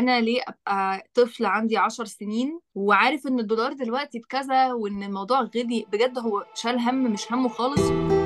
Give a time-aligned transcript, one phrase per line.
[0.00, 5.86] أنا ليه أبقى طفل عندي عشر سنين وعارف إن الدولار دلوقتي بكذا وإن الموضوع غلي؟
[5.92, 8.19] بجد هو شال هم مش همه خالص؟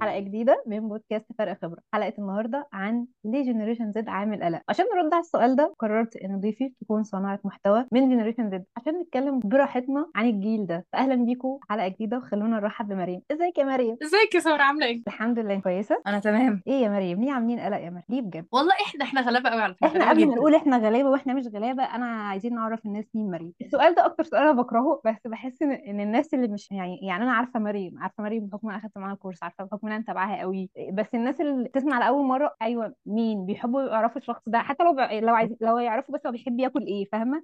[0.00, 1.78] حلقة جديدة من بودكاست فرق خبرة.
[1.94, 4.60] حلقة النهارده عن ليه Generation Z عامل قلق.
[4.68, 9.00] عشان نرد على السؤال ده قررت إن ضيفي تكون صانعه محتوى من Generation Z عشان
[9.00, 10.86] نتكلم براحتنا عن الجيل ده.
[10.92, 13.20] فأهلا بيكم حلقة جديدة وخلونا نرحب بمريم.
[13.32, 16.02] إزيك يا مريم؟ إزيك يا ساره عاملة إيه؟ الحمد لله كويسة.
[16.06, 16.62] أنا تمام.
[16.66, 19.62] إيه يا مريم؟ ليه عاملين قلق يا مريم؟ ليه بجد؟ والله إحنا إحنا غلابة قوي
[19.62, 19.86] على فكرة.
[19.88, 23.52] إحنا قبل ما نقول إحنا غلابة وإحنا مش غلابة أنا عايزين نعرف الناس مين مريم.
[23.60, 27.32] السؤال ده أكتر سؤال أنا بكرهه بس بحس إن الناس اللي مش يعني يعني أنا
[27.32, 27.98] عارفة مريم.
[27.98, 30.70] عارفة مريم بحكم أخدت معاها كورس عارفة بحكم أنا متابعاها قوي.
[30.92, 34.58] بس الناس اللي تسمع لأول مرة أيوه مين؟ بيحبوا يعرفوا الشخص ده.
[34.58, 34.92] حتى لو.
[35.28, 37.42] لو عايز لو يعرفوا بس هو بيحب ياكل إيه فاهمة؟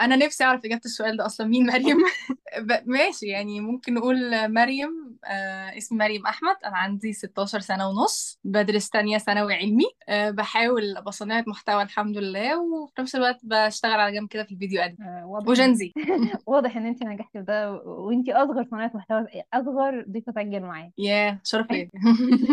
[0.00, 1.46] أنا نفسي أعرف إجابة السؤال ده أصلا.
[1.46, 1.96] مين مريم؟
[2.86, 4.16] ماشي يعني ممكن نقول
[4.52, 10.30] مريم آه اسمي مريم أحمد أنا عندي 16 سنة ونص بدرس تانية ثانوي علمي آه
[10.30, 15.00] بحاول صانعه محتوى الحمد لله وفي نفس الوقت بشتغل على جنب كده في الفيديو إديت.
[15.00, 15.92] آه واضح وجنزي
[16.46, 20.92] واضح إن انت نجحتي في ده وانت أصغر صناعة محتوى أصغر ضيفة سجل معايا.
[20.98, 21.90] يا شرف ليا.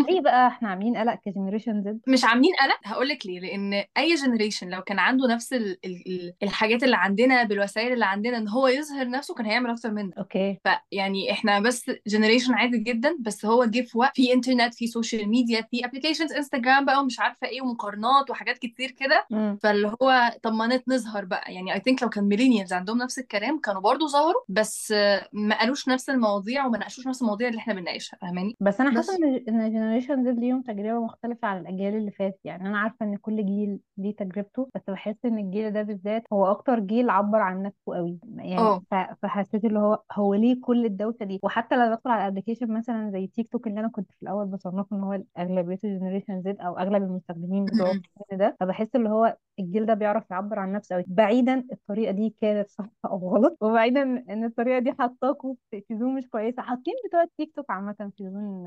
[0.08, 3.84] ليه بقى إحنا عاملين قلق ك Generation Z؟ مش عاملين قلق هقول لك ليه لأن
[3.98, 8.38] أي generation لو كان عنده نفس ال ال ال الحاجات اللي عندنا بالوسائل اللي عندنا
[8.38, 10.58] إن هو يظهر نفسه كان هيعمل أكتر منا أوكي.
[10.64, 15.28] فيعني إحنا بس generation عادي جدا بس هو جه في وقت في إنترنت في social
[15.28, 19.26] media في applications انستجرام بقى ومش عارفة إيه ومقارنات وحاجات كتير كده.
[19.62, 21.54] فاللي هو طب ما نظهر بقى.
[21.54, 24.94] يعني I think لو كان millennials عندهم نفس الكلام كانوا برضو ظهروا بس
[25.32, 29.16] ما قالوش نفس المواضيع وما ناقشوش نفس المواضيع اللي إحنا بنناقشها فاهماني؟ بس أنا حاسة
[29.16, 32.38] إن إن Generation Z ليهم تجربة مختلفة عن الأجيال اللي فاتت.
[32.44, 36.46] يعني أنا عارفة إن كل جيل ليه تجربته بس بحس إن الجيل ده بالذات هو
[36.50, 38.18] أكتر جيل عبر عن نفسه قوي.
[38.36, 38.80] يعني
[39.22, 43.26] فحسيت اللي هو هو ليه كل الدوشة دي؟ وحتى لو بدخل على application مثلا زي
[43.26, 47.02] تيك توك اللي أنا كنت في الأول بصنفه إن هو اغلبيته Generation Z أو أغلب
[47.02, 47.92] المستخدمين بتوع
[48.32, 52.70] ده فبحس اللي هو الجيل ده بيعرف يعبر عن نفسه قوي بعيدا الطريقة دي كانت
[52.70, 56.62] صح أو غلط وبعيدا إن الطريقة دي حطاكوا في zone مش كويسة.
[56.62, 58.64] حاطين بتوع التيك توك عامة في zone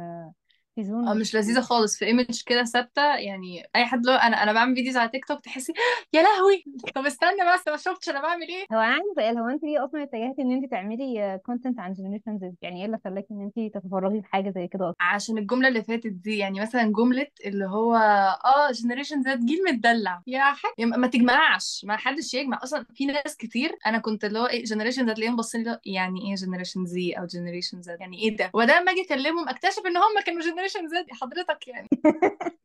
[0.79, 1.97] آه مش مش لذيذه خالص.
[1.97, 5.39] في image كده ثابتة يعني أي حد لو أنا أنا بعمل فيديوز على تيك توك
[5.41, 5.73] تحسي
[6.13, 6.63] يا لهوي!
[6.95, 9.85] طب استنى بس ما شفتش أنا بعمل إيه؟ هو أنا عندي سؤال هو أنت ليه
[9.85, 13.73] أصلا اتجهتي إن أنت تعملي content عن Generation Z؟ يعني إيه اللي خلاكي إن أنت
[13.75, 17.65] تتفرغي في حاجة زي كده أصلا؟ عشان الجملة اللي فاتت دي يعني مثلا جملة اللي
[17.65, 20.21] هو آه Generation Z جيل متدلع.
[20.27, 22.59] يا حاج يعني ما تجمعش ما حدش يجمع.
[22.63, 26.29] أصلا في ناس كتير أنا كنت اللي هو إيه Generation Z تلاقيهم باصين لي يعني
[26.29, 29.97] إيه Generation Z أو Generation Z؟ يعني إيه ده؟ وده لما أجي أكلمهم أكتشف إن
[29.97, 31.89] هم كانوا Generation Z حضرتك يعني.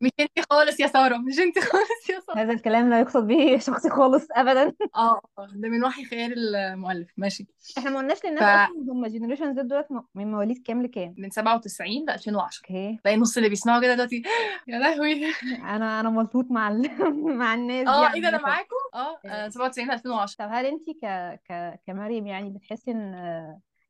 [0.01, 2.39] مش انت خالص يا سارة مش انت خالص يا سارة.
[2.39, 4.73] هذا الكلام لا يقصد به شخصي خالص ابدا.
[4.95, 7.07] آه ده من وحي خيال المؤلف.
[7.17, 7.47] ماشي.
[7.77, 11.29] إحنا ما قلناش للناس ف أصلا هم Generation Z دولت من مواليد كام لكام؟ من
[11.29, 12.99] 97 ل 2010 أوكي.
[13.03, 14.23] تلاقي نص اللي بيسمعوا كده دلوقتي
[14.67, 15.25] يا لهوي.
[15.63, 16.91] أنا أنا ملطوط مع ال...
[17.39, 20.89] مع الناس آه إيه ده أنا معاكم؟ آه آه، 97 ل 2010 طب هل انت
[20.89, 21.05] ك...
[21.49, 21.79] ك...
[21.87, 23.15] كمريم يعني بتحسي إن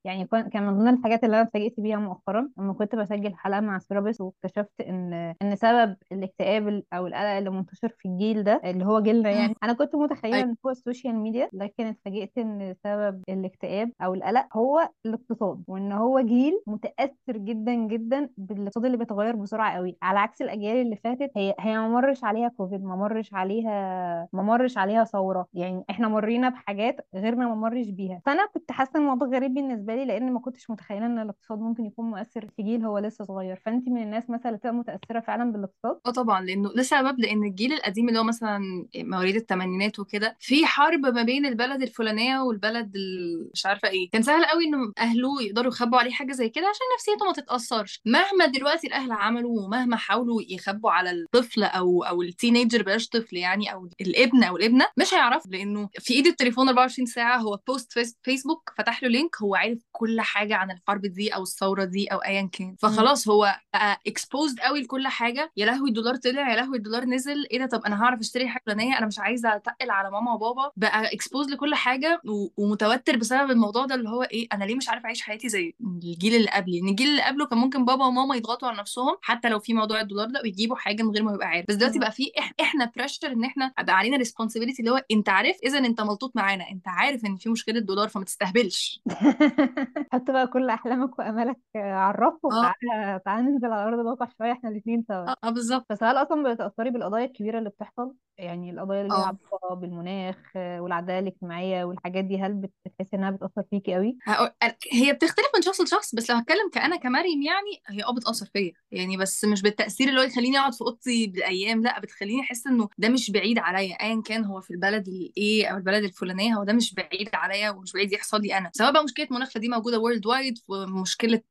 [0.06, 3.60] يعني كان كان من ضمن الحاجات اللي أنا اتفاجئت بيها مؤخرا لما كنت بسجل حلقة
[3.62, 8.62] مع therapist واكتشفت إن إن سبب الاكتئاب ال- أو القلق اللي منتشر في الجيل ده
[8.66, 9.30] اللي هو جيلنا.
[9.32, 10.50] يعني أنا كنت متخيلة أيوة.
[10.50, 15.92] إن هو ال social media لكن اتفاجئت إن سبب الاكتئاب أو القلق هو الاقتصاد وإن
[15.92, 21.32] هو جيل متأثر جدا جدا بالاقتصاد اللي بيتغير بسرعة قوي على عكس الأجيال اللي فاتت
[21.38, 26.08] هي هي ما مرش عليها كوفيد ما مرش عليها ما مرش عليها ثورة يعني إحنا
[26.08, 30.40] مرينا بحاجات غيرنا ما مرش بيها فأنا كنت حاسة الموضوع غريب بالنسبة لي لأن ما
[30.40, 33.62] كنتش متخيلة إن الاقتصاد ممكن يكون مؤثر في جيل هو لسه صغير.
[33.66, 37.74] فانت من الناس مثلا اللي تبقى متأثرة فعلا بالاقتصاد؟ آه طبعا لأنه لسبب لأن الجيل
[37.74, 38.60] القديم اللي هو مثلا
[38.98, 44.10] مواليد الثمانينات وكده في حرب ما بين البلد الفلانية والبلد ال- مش عارفة إيه.
[44.10, 48.02] كان سهل قوي إنه أهله يقدروا يخبوا عليه حاجة زي كده عشان نفسيته ما تتأثرش.
[48.06, 53.38] مهما دلوقتي الأهل عملوا ومهما حاولوا يخبوا على الطفل أو أو ال teenager بلاش طفل
[53.38, 57.94] يعني أو الابن أو الابنة مش هيعرف لأنه في إيد التليفون 24 ساعة هو post
[57.94, 62.08] فيس فيسبوك فتح له link هو عارف كل حاجة عن الحرب دي أو الثورة دي
[62.08, 62.76] أو ايا كان.
[62.80, 65.52] فخلاص هو بقى exposed قوي لكل حاجة.
[65.58, 67.46] يا لهوي الدولار طلع يا لهوي الدولار نزل.
[67.52, 70.72] إيه ده؟ طب أنا هعرف أشتري حاجة فلانية؟ أنا مش عايزة أتقل على ماما وبابا.
[70.76, 74.90] بقى exposed لكل حاجة و- ومتوتر بسبب الموضوع ده اللي هو إيه أنا ليه مش
[74.90, 78.36] عارف أعيش حياتي زي الجيل اللي قبلي؟ إن الجيل اللي قبله كان ممكن بابا وماما
[78.36, 81.48] يضغطوا على نفسهم حتى لو في موضوع الدولار ده ويجيبوا حاجة من غير ما يبقى
[81.48, 81.66] عارف.
[81.70, 82.00] بس دلوقتي.
[82.00, 85.78] بقى في إح إحنا pressure إن إحنا بقى علينا responsibility اللي هو أنت عارف؟ اذا
[85.78, 86.70] أنت ملطوط معانا.
[86.72, 89.02] أنت عارف إن في مشكلة دولار فما تستهبلش.
[90.14, 92.48] حط بقى كل أحلامك وأمالك على الرف آه.
[92.48, 95.16] وتعالى تعالى ننزل على أرض الواقع شوية إحنا الاثنين سوا.
[95.30, 95.86] آه آه، بالظبط.
[95.90, 99.26] بس هل أصلا بتتاثري بالقضايا الكبيرة اللي بتحصل؟ يعني القضايا اللي ليها آه.
[99.28, 104.50] علاقة بالمناخ آه، والعدالة الاجتماعية والحاجات دي هل بت- بتحسي إنها بتأثر فيكي قوي هقول-
[104.92, 108.72] هي بتختلف من شخص لشخص بس لو هتكلم كأنا كمريم يعني هي آه بتأثر فيا.
[108.92, 112.90] يعني بس مش بالتأثير اللي هو يخليني أقعد في أوضتي بالأيام لأ بتخليني أحس إنه
[112.98, 113.96] ده مش بعيد عليا.
[113.96, 117.94] ايا كان هو في البلد الايه أو البلد الفلانية هو ده مش بعيد عليا ومش
[117.94, 118.70] بعيد يحصل لي أنا.
[118.74, 121.42] سواء بقى مشكلة مناخ فدي موجودة وورلد وايد ومشكلة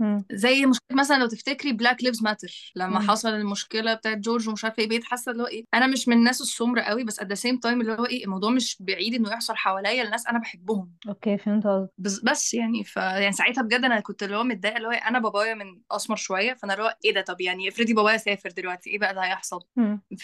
[0.00, 0.24] مم.
[0.32, 3.00] زي مشكلة مثلا لو تفتكري Black Lives Matter لما.
[3.00, 6.16] حصل المشكلة بتاعت جورج ومش عارفة إيه بقيت حاسة اللي هو إيه أنا مش من
[6.16, 9.30] الناس السمر قوي بس at the same time اللي هو إيه الموضوع مش بعيد إنه
[9.32, 10.90] يحصل حواليا الناس أنا بحبهم.
[11.08, 11.90] أوكي فهمت قصدك.
[11.98, 15.18] بس بس يعني ف يعني ساعتها بجد أنا كنت اللي هو متضايقة اللي هو أنا
[15.18, 18.90] بابايا من أسمر شوية فأنا اللي هو إيه ده طب يعني افرضي بابايا سافر دلوقتي
[18.90, 19.60] إيه بقى ده هيحصل؟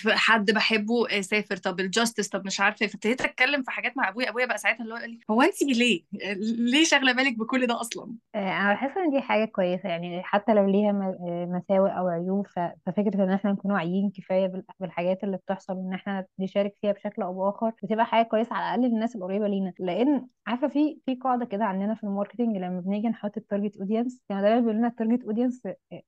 [0.09, 4.09] حد بحبه سافر طب ال justice طب مش عارفة إيه فابتديت أتكلم في حاجات مع
[4.09, 6.03] أبويا أبويا بقى ساعتها اللي هو قال لي هو انت ليه؟
[6.59, 8.15] ليه شاغلة بالك بكل ده أصلا.
[8.35, 12.47] آه، أنا بحس إن دي حاجة كويسة يعني حتى لو ليها آه، مساوئ أو عيوب
[12.47, 16.93] ف- ففكرة إن إحنا نكون واعيين كفاية بال- بالحاجات اللي بتحصل وإن إحنا نشارك فيها
[16.93, 19.73] بشكل أو بآخر بتبقى حاجة كويسة على الأقل للناس القريبة لينا.
[19.79, 23.77] لأن عارفة في في قاعدة كده عندنا في ال marketing لما بنيجي نحط ال target
[23.77, 25.63] audience يعني دايما بيقول لنا ال target audience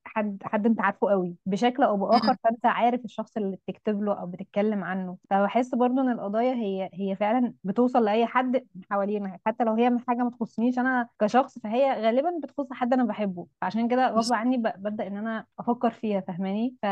[0.04, 4.26] حد حد أنت عارفه قوي بشكل أو بآخر فأنت عارف الشخص اللي بتكتب له أو
[4.26, 5.16] بتتكلم عنه.
[5.30, 10.18] فبحس برضو إن القضايا هي هي فعلا بتوصل لأي حد حوالينا حتى لو هي حاجة
[10.22, 15.06] ما تخصنيش أنا كشخص فهي غالبا بتخص حد أنا بحبه فعشان كده غصب عني ببدأ
[15.06, 16.86] إن أنا أفكر فيها فاهماني؟ ف...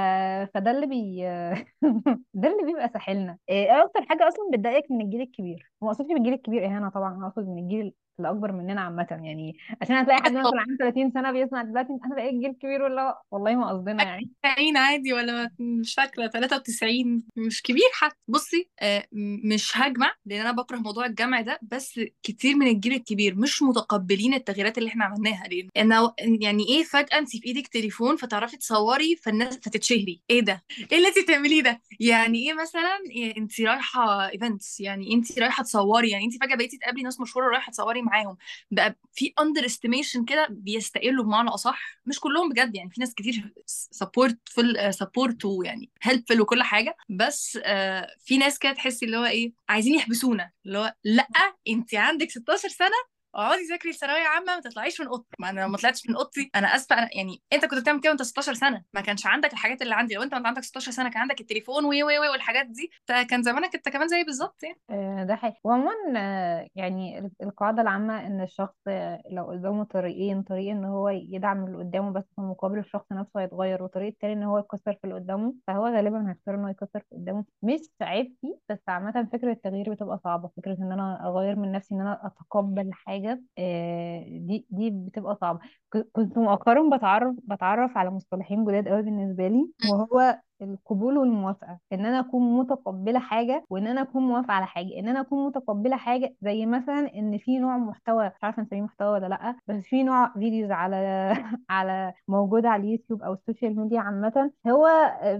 [0.54, 1.22] فده اللي بي
[2.34, 3.38] ده اللي بيبقى ساحلنا.
[3.48, 7.48] إيه أكتر حاجة أصلا بتضايقك من الجيل الكبير؟ وما اقصدش بالجيل الكبير اهانه طبعا اقصد
[7.48, 11.88] من الجيل الأكبر مننا عامة يعني عشان هتلاقي حد مثلا عنده 30 سنة بيسمع دلوقتي
[12.06, 14.30] أنا بقيت جيل كبير ولا والله ما قصدنا يعني.
[14.42, 18.16] 90 عادي ولا مش فاكرة 93 مش كبير حتى.
[18.28, 19.04] بصي آه،
[19.44, 24.34] مش هجمع لأن أنا بكره موضوع الجمع ده بس كتير من الجيل الكبير مش متقبلين
[24.34, 25.44] التغييرات اللي إحنا عملناها
[25.76, 30.22] إنه يعني إيه فجأة أنت في إيدك تليفون فتعرفي تصوري فالناس فتتشهري.
[30.30, 30.62] إيه ده؟
[30.92, 35.62] إيه اللي أنت بتعمليه ده؟ يعني إيه مثلا؟ إيه أنت رايحة events يعني أنت رايحة
[35.62, 38.36] تصوري؟ يعني أنت فجأة بقيتي تقابلي ناس مشهورة رايحة تصوري معاهم.
[38.70, 41.98] بقى في underestimation كده بيستقلوا بمعنى أصح.
[42.06, 46.96] مش كلهم بجد يعني في ناس كتير support full support ويعني helpful وكل حاجة.
[47.08, 50.50] بس آه في ناس كده تحسي اللي هو إيه عايزين يحبسونا.
[50.66, 51.28] اللي هو لأ
[51.68, 55.36] انت عندك 16 سنة اقعدي ذاكري ثانويه عامة ما تطلعيش من أوضتي.
[55.38, 58.22] ما أنا ما طلعتش من أوضتي أنا آسفة أنا يعني أنت كنت بتعمل كده وأنت
[58.22, 58.84] 16 سنة.
[58.94, 60.14] ما كانش عندك الحاجات اللي عندي.
[60.14, 62.90] لو أنت وانت عندك 16 سنة كان عندك التليفون وي وي وي والحاجات دي.
[63.06, 64.80] تا- كان زمانك انت كمان زي بالظبط يعني.
[64.90, 65.60] آه، ده حقيقي.
[65.64, 68.74] وعموما آه، يعني ال- القاعدة العامة إن الشخص
[69.30, 73.82] لو قدامه طريقين طريق إن هو يدعم اللي قدامه بس في مقابل الشخص نفسه هيتغير
[73.82, 77.16] وطريق التاني إن هو يكسر في اللي قدامه فهو غالبا هيختار إن هو يكسر في
[77.16, 77.44] قدامه.
[77.62, 80.50] مش عيب فيه بس عامة فكرة التغيير بتبقى صعبة.
[80.56, 82.90] فكرة إن أنا أغير من نفسي إن أنا أتقبل
[83.24, 85.60] حاجة آه، دي دي بتبقى صعبة.
[85.94, 92.06] ك- كنت مؤخرا بتعرف بتعرف على مصطلحين جداد قوي بالنسبة لي وهو القبول والموافقة إن
[92.06, 96.34] أنا أكون متقبلة حاجة وإن أنا أكون موافقة على حاجة إن أنا أكون متقبلة حاجة
[96.42, 100.32] زي مثلا إن في نوع محتوى مش عارفة نسميه محتوى ولا لأ بس في نوع
[100.32, 100.96] فيديوز على
[101.70, 104.88] على موجودة على اليوتيوب أو السوشيال ميديا عامة هو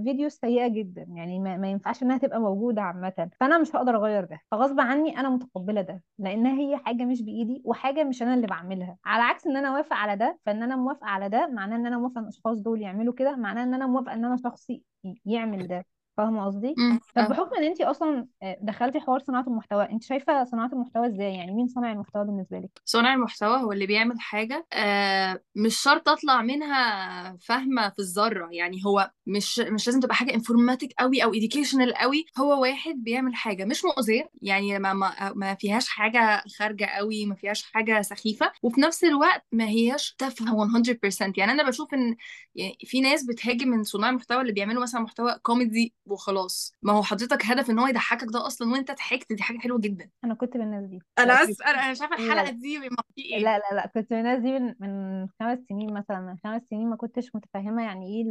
[0.04, 3.30] فيديو سيئة جدا يعني ما, ما ينفعش إنها تبقى موجودة عامة.
[3.40, 7.62] فأنا مش هقدر أغير ده فغصب عني أنا متقبلة ده لأن هي حاجة مش بإيدي
[7.64, 8.96] وحاجة مش أنا اللي بعملها.
[9.04, 11.98] على عكس إن أنا أوافق على ده فإن أنا موافقة على ده معناه إن أنا
[11.98, 14.82] موافقة إن الأشخاص دول يعملوا كده معناه إن أنا موافقة إن أنا شخصي
[15.26, 15.84] يعمل ده.
[16.16, 17.28] فاهمة قصدي؟ امم طب فاهمة.
[17.28, 21.52] بحكم إن انت أصلا آه، دخلتي حوار صناعة المحتوى انت شايفة صناعة المحتوى إزاي يعني
[21.52, 26.42] مين صانع المحتوى بالنسبة لك؟ صانع المحتوى هو اللي بيعمل حاجة آه مش شرط أطلع
[26.42, 32.00] منها فاهمة في الذرة يعني هو مش مش لازم تبقى حاجة انفورماتيك قوي أو educational
[32.00, 37.26] قوي هو واحد بيعمل حاجة مش مؤذية يعني ما, ما, ما فيهاش حاجة خارجة قوي
[37.26, 42.16] ما فيهاش حاجة سخيفة وفي نفس الوقت ما هياش تافهة 100% يعني أنا بشوف إن
[42.54, 46.72] يعني في ناس بتهاجم من صناع المحتوى اللي بيعملوا مثلا محتوى كوميدي وخلاص.
[46.82, 50.10] ما هو حضرتك هدف إن هو يضحكك ده أصلا وأنت ضحكت دي حاجة حلوة جدا.
[50.24, 50.98] أنا كنت من الناس دي.
[51.18, 54.18] أنا اسف أنا مش عارفة الحلقة دي ما في إيه؟ لا لا لا كنت من
[54.18, 58.24] الناس دي من من خمس سنين مثلا من خمس سنين ما كنتش متفهمة يعني إيه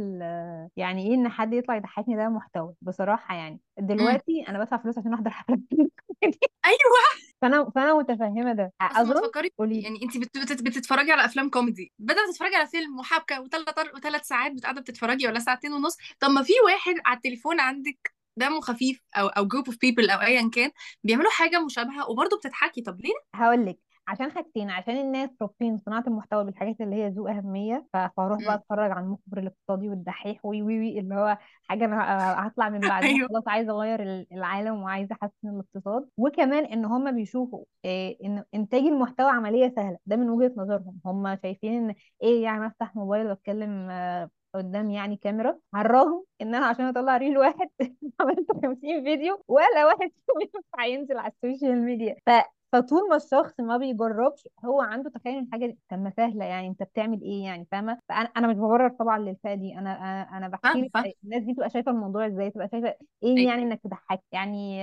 [0.76, 3.60] يعني إيه إن حد يطلع يضحكني ده محتوى بصراحة يعني.
[3.78, 3.86] إمم.
[3.86, 5.58] دلوقتي أنا بدفع فلوس عشان أحضر حفلات.
[6.64, 7.24] أيوه.
[7.42, 8.72] فأنا فأنا متفهمة ده.
[8.82, 9.82] أظن تفكري قولي لي.
[9.82, 10.38] يعني أنت بت...
[10.38, 10.62] بت...
[10.62, 11.92] بتتفرجي على أفلام كوميدي.
[11.98, 16.30] بدل ما تتفرجي على فيلم وحبكة وثلاث وثلاث ساعات قاعدة بتتفرجي ولا ساعتين ونص طب
[16.30, 20.50] ما في واحد على التليفون عندك دمه خفيف أو أو جروب اوف بيبل أو ايا
[20.54, 20.70] كان
[21.04, 22.82] بيعملوا حاجة مشابهة وبرضه بتضحكي.
[22.82, 23.78] طب ليه؟ هقول لك
[24.08, 28.54] عشان حاجتين عشان الناس رابطين صناعة المحتوى بالحاجات اللي هي ذو أهمية فاروح بقى.
[28.54, 33.08] أتفرج على المخبر الاقتصادي والدحيح وي وي وي اللي هو حاجة أنا هطلع من بعدها.
[33.08, 33.28] أيوه.
[33.28, 36.08] خلاص عايزة أغير ال- العالم وعايزة أحسن الاقتصاد.
[36.16, 39.98] وكمان إن هم بيشوفوا إيه إن إنتاج المحتوى عملية سهلة.
[40.06, 41.00] ده من وجهة نظرهم.
[41.06, 46.54] هم شايفين إن إيه يعني أفتح موبايل وأتكلم آه، قدام يعني كاميرا على الرغم ان
[46.54, 47.68] أنا عشان اطلع reel واحد
[48.20, 52.16] عملت 50 فيديو ولا واحد فيهم ينفع ينزل على السوشيال ميديا.
[52.26, 52.30] ف
[52.72, 56.68] فطول ما الشخص ما بيجربش هو عنده تخيل إن الحاجة دي طب ما سهلة يعني
[56.68, 59.90] انت بتعمل إيه يعني فاهمة؟ فأنا أنا مش ببرر طبعا للفئة دي أنا
[60.22, 63.50] أنا بحكي لك الناس دي تبقى شايفة الموضوع إزاي تبقى شايفة إيه أيوة.
[63.50, 64.20] يعني إنك تضحك.
[64.32, 64.80] يعني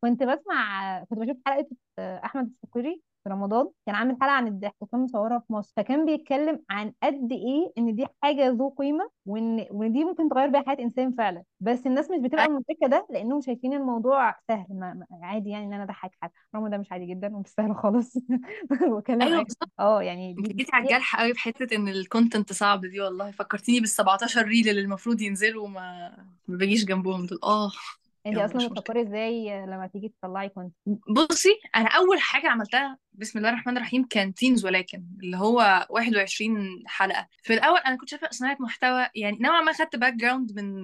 [0.00, 4.74] كنت بسمع كنت بشوف حلقة آه، أحمد السقري في رمضان كان عامل حلقة عن الضحك
[4.80, 9.66] وكان مصورها في مصر فكان بيتكلم عن قد إيه إن دي حاجة ذو قيمة وإن
[9.70, 11.42] وإن دي ممكن تغير بيها حياة إنسان فعلا.
[11.60, 15.72] بس الناس مش بتبقى مدركة ده لأنهم شايفين الموضوع سهل ما ما- عادي يعني إن
[15.72, 16.30] أنا أضحك حد.
[16.56, 18.14] رغم ده مش عادي جدا ومش سهل خالص.
[18.92, 19.70] وكلام أيوه اي بالظبط.
[19.80, 23.30] آه يعني أنت جيتي على الجرح قوي في حتة إن ال content صعب دي والله.
[23.30, 26.16] فكرتيني بال 17 reel اللي المفروض ينزلوا وما
[26.48, 27.38] ما بيجيش جنبهم دول.
[27.42, 27.70] آه.
[28.28, 28.80] انت يلا أصلا مش مشكلة.
[28.80, 30.72] بتفكري إزاي لما تيجي تطلعي cont
[31.08, 36.82] بصي أنا اول حاجة عملتها بسم الله الرحمن الرحيم كان teens ولكن اللي هو 21
[36.86, 37.28] حلقة.
[37.42, 40.82] في الأول أنا كنت شايفة صناعة محتوى يعني نوعا ما خدت background من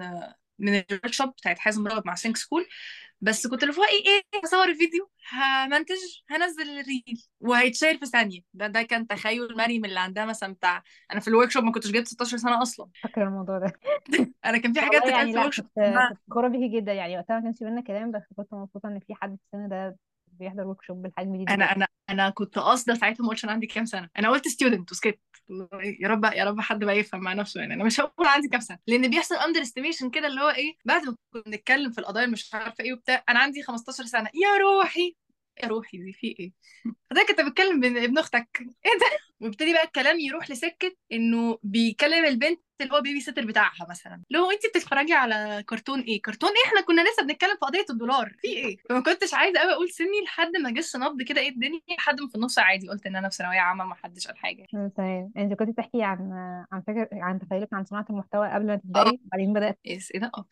[0.58, 2.66] من ال workshop بتاعت حازم رغد مع Think School
[3.20, 5.96] بس كنت اللي هو إيه إيه هصور الفيديو همنتج
[6.30, 8.40] هنزل ال reel وهيت share في ثانية.
[8.54, 10.82] ده ده كان تخيل مريم اللي عندها مثلا بتاع
[11.12, 12.88] أنا في ال workshop ما كنتش جبت 16 سنة أصلا.
[13.02, 13.72] فاكرة الموضوع ده.
[14.44, 17.42] أنا كان في حاجات يعني في ال workshop كنت فخوره بيكي جدا يعني وقتها ما
[17.42, 19.96] كانش بينا كلام بس كنت مبسوطة إن في حد في السن ده
[20.38, 23.84] بيحضر workshop بالحجم دي أنا أنا أنا كنت قاصدة ساعتها ما قلتش أنا عندي كام
[23.84, 24.08] سنة.
[24.18, 25.20] أنا قلت student وسكت
[26.00, 27.74] يا رب يا رب حد بقى يفهم مع نفسه يعني.
[27.74, 28.78] أنا مش هقول عندي كام سنة.
[28.86, 32.84] لأن بيحصل underestimation كده اللي هو إيه بعد ما كنا بنتكلم في القضايا مش عارفة
[32.84, 34.30] إيه وبتاع أنا عندي 15 سنة.
[34.34, 35.16] يا روحي.
[35.62, 36.52] يا روحي دي في إيه؟
[37.14, 38.58] ده كنت بتكلم بين ابن أختك.
[38.60, 44.22] إيه ده؟ وابتدي بقى الكلام يروح لسكة إنه بيكلم البنت اللي هو babysitter بتاعها مثلا.
[44.30, 47.84] اللي هو انت بتتفرجي على كرتون إيه؟ كرتون إيه؟ إحنا كنا لسه بنتكلم في قضية
[47.90, 48.32] الدولار.
[48.40, 51.80] في إيه؟ فما كنتش عايزة قوي أقول سني لحد ما جس نبض كده إيه الدنيا
[51.98, 54.66] لحد ما في النص عادي قلت إن أنا في ثانوية عامة ما حدش قال حاجة.
[54.96, 56.32] تمام أنت كنت بتحكي عن
[56.72, 60.30] عن فكره عن تخيلك عن صناعة المحتوى قبل ما تبدأي؟ وبعدين بدأت؟ yes إيه ده؟
[60.36, 60.46] آه.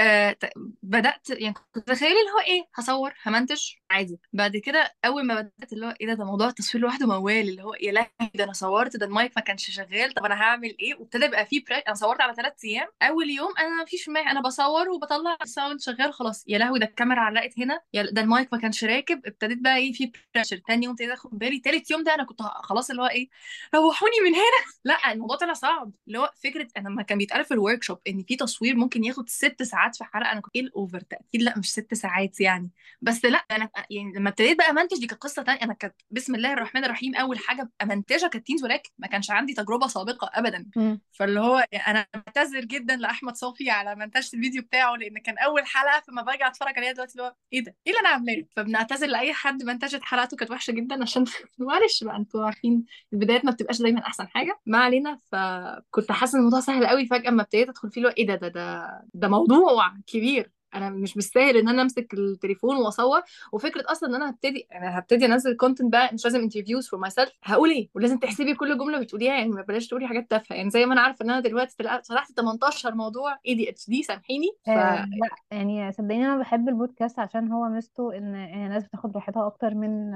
[0.00, 0.36] آه،
[0.82, 4.20] بدأت يعني كنت متخيله اللي هو إيه؟ هصور همنتج عادي.
[4.32, 7.62] بعد كده أول ما بدأت اللي هو إيه ده؟ ده موضوع التصوير لوحده موال اللي
[7.62, 8.08] هو يا لهوي.
[8.38, 10.12] ده أنا صورت ده المايك ما كانش شغال.
[10.14, 11.76] طب أنا هعمل إيه؟ وابتدى يبقى فيه pre...
[11.76, 12.88] أنا صورت على ثلاث أيام.
[13.02, 16.44] أول يوم أنا ما فيش أنا بصور وبطلع ال sound شغال خلاص.
[16.48, 17.80] يا لهوي ده الكاميرا علقت هنا.
[17.94, 19.26] يا ده المايك ما كانش راكب.
[19.26, 21.58] ابتديت بقى إيه في pressure تاني يوم ابتديت آخد بالي.
[21.60, 23.28] تالت يوم ده أنا كنت خلاص اللي هو إيه
[23.74, 24.72] روحوني من هنا.
[24.84, 25.92] لأ الموضوع طلع صعب.
[26.06, 29.28] اللي هو فكرة أنا لما كان بيتقال في ال workshop إن في تصوير ممكن ياخد
[29.28, 32.70] ست ساعات في حلقة أنا كنت إيه ال over تاكيد لأ مش ست ساعات يعني.
[33.02, 35.62] بس لأ أنا يعني لما ابتديت بقى منتج دي كانت قصة تانية.
[35.62, 37.70] أنا كانت بسم الله الرحمن الرحيم أول حاجة
[38.18, 40.66] امنتجها كانت تينز ولكن ما كانش عندي تجربة سابقة ابدا.
[41.12, 46.02] فاللي هو أنا بعتذر جدا لأحمد صوفي على منتجة الفيديو بتاعه لأن كان أول حلقة
[46.08, 49.32] فما باجي أتفرج عليها دلوقتي اللي هو إيه ده؟ إيه اللي أنا عاملاه؟ فبنعتذر لأي
[49.32, 51.24] حد منتجت حلقته كانت وحشة جدا عشان
[51.58, 54.60] معلش بقى أنتوا عارفين البدايات ما بتبقاش دايما أحسن حاجة.
[54.66, 57.06] ما علينا فكنت حاسة الموضوع سهل قوي.
[57.06, 60.57] فجأة اما ابتديت أدخل فيه اللي هو إيه ده؟ ده ده ده موضوع كبير.
[60.74, 63.20] أنا مش مستاهل إن أنا أمسك التليفون وأصور.
[63.52, 67.32] وفكرة أصلا إن أنا هبتدي أنا هبتدي أنزل content بقى مش لازم interviews for myself
[67.44, 70.56] هقول إيه؟ ولازم تحسبي كل جملة بتقوليها يعني ما بلاش تقولي حاجات تافهة.
[70.56, 71.76] يعني زي ما أنا عارفة إن أنا دلوقتي
[72.08, 74.48] شرحت 18 موضوع ADHD سامحيني.
[74.66, 79.46] ف آه لا يعني صدقيني أنا بحب البودكاست عشان هو ميزته إن الناس بتاخد راحتها
[79.46, 80.10] أكتر من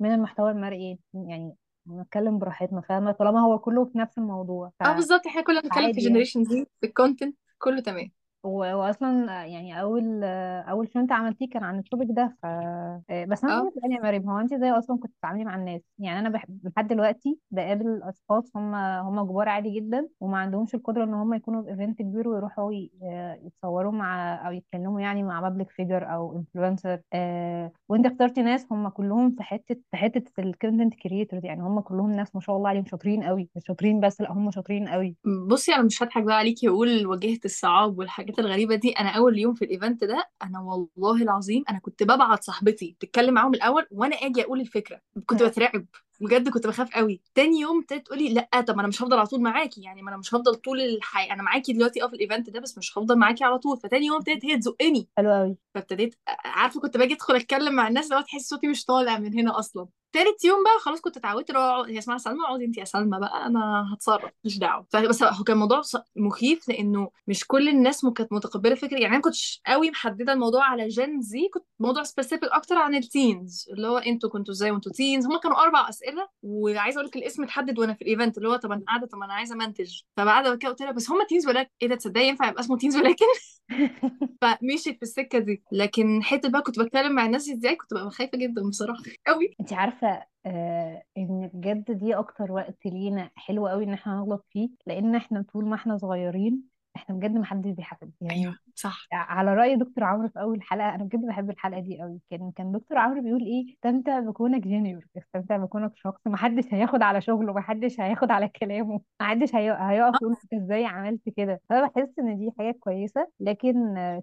[0.00, 0.98] من المحتوى المرئي.
[1.14, 1.54] يعني
[1.90, 4.72] نتكلم براحتنا فاهمة؟ طالما هو كله في نفس الموضوع.
[4.80, 5.26] ف- آه بالظبط.
[5.26, 6.10] إحنا كلنا بنتكلم في يعني.
[6.12, 8.10] Generation Z في ال content كله تمام.
[8.44, 10.24] و- واصلا يعني أول
[10.68, 13.56] أول show أنت عملتيه كان عن ال topic ده ف آه، بس أنا آه.
[13.56, 16.60] عايزه اسالك يا مريم هو أنت إزاي أصلا كنت بتتعاملي مع الناس؟ يعني أنا بحب
[16.66, 21.62] لحد دلوقتي بقابل أشخاص هم هم كبار عادي جدا وما عندهمش القدرة إن هم يكونوا
[21.62, 26.36] في event كبير ويروحوا ي- آه، يتصوروا مع أو يتكلموا يعني مع public figure أو
[26.36, 31.62] influencer آه وأنت اخترتي ناس هم كلهم في حتة في حتة ال content creators يعني
[31.62, 34.88] هم كلهم ناس ما شاء الله عليهم شاطرين قوي مش شاطرين بس لأ هم شاطرين
[34.88, 35.16] قوي
[35.48, 38.90] بصي أنا مش هضحك بقى عليكي واقول واجهت الصعاب والحاجات الغريبة دي.
[38.92, 43.34] أنا أول يوم في ال event ده أنا والله العظيم أنا كنت ببعت صاحبتي تتكلم
[43.34, 45.00] معاهم الأول وأنا آجي أقول الفكرة.
[45.26, 45.86] كنت بترعب.
[46.20, 47.20] بجد كنت بخاف قوي.
[47.34, 50.08] تاني يوم ابتدت تقولي لأ طب ما أنا مش هفضل على طول معاكي يعني ما
[50.10, 52.98] أنا مش هفضل طول الحياة أنا معاكي دلوقتي أه في ال event ده بس مش
[52.98, 53.76] هفضل معاكي على طول.
[53.76, 55.08] فتاني يوم ابتدت هي تزقني.
[55.16, 55.56] حلو قوي.
[55.74, 59.58] فابتديت عارفة كنت باجي ادخل اتكلم مع الناس لو تحس صوتي مش طالع من هنا
[59.58, 59.88] أصلا.
[60.12, 63.18] تالت يوم بقى خلاص كنت اتعودت اللي هو هي اسمها سلمى؟ اقعدي انت يا سلمى
[63.20, 64.86] بقى أنا هتصرف مش دعوة.
[64.90, 65.82] فبس هو كان الموضوع
[66.16, 68.94] مخيف لأنه مش كل الناس كانت متقبلة فكرة.
[68.94, 72.94] يعني أنا ما كنتش قوي محددة الموضوع على Gen Z كنت موضوع specific أكتر عن
[72.94, 76.07] ال teens اللي هو أنتوا كنتوا إزاي وأنتوا teens هم كانوا أربع أسئلة
[76.42, 79.18] وعايزة أقول لك الاسم اتحدد وأنا في ال event اللي هو طب أنا قاعدة طب
[79.22, 80.00] أنا عايزة منتج.
[80.16, 82.96] فبعد كده قلت لها بس هم teens ولكن إيه ده تصدقي ينفع يبقى اسمه teens
[82.96, 83.24] ولكن
[84.42, 85.62] فمشيت في السكة دي.
[85.72, 89.54] لكن حتة بقى كنت بتكلم مع الناس إزاي كنت ببقى خايفة جدا بصراحة قوي.
[89.60, 94.68] انت عارفة آه إن بجد دي أكتر وقت لينا حلو قوي إن إحنا نغلط فيه
[94.86, 96.62] لأن إحنا طول ما إحنا صغيرين
[96.98, 99.06] إحنا بجد محدش بيحاسب يعني أيوه صح.
[99.12, 102.72] على رأي دكتور عمرو في أول حلقة أنا بجد بحب الحلقة دي قوي كان كان
[102.72, 108.00] دكتور عمرو بيقول إيه؟ استمتع بكونك junior استمتع بكونك شخص محدش هياخد على شغله محدش
[108.00, 109.76] هياخد على كلامه محدش هي...
[109.80, 111.60] هيقف يقول أنت إزاي عملت كده.
[111.68, 113.74] فأنا بحس إن دي حاجة كويسة لكن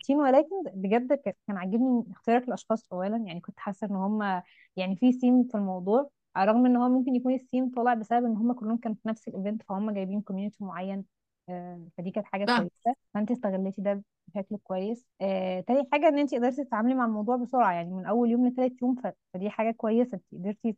[0.05, 3.17] teens ولكن بجد كان عاجبني اختيارك الأشخاص أولا.
[3.17, 4.41] يعني كنت حاسة إن هم
[4.75, 8.53] يعني في سيم في الموضوع الرغم إن هو ممكن يكون السيم طالع بسبب إن هم
[8.53, 11.05] كلهم كانوا في نفس ال event فهم جايبين community معين.
[11.49, 12.95] آه، فدي كانت حاجة كويسة.
[13.13, 14.03] فانت استغلتي ده
[14.35, 15.05] بشكل كويس.
[15.21, 18.81] آه، تاني حاجة إن انت قدرتي تتعاملي مع الموضوع بسرعة يعني من أول يوم لتالت
[18.81, 19.07] يوم ف...
[19.33, 20.75] فدي حاجة كويسة انت قدرتي